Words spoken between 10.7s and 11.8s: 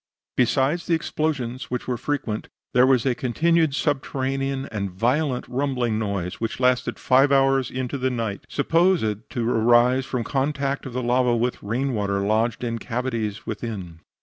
of the lava with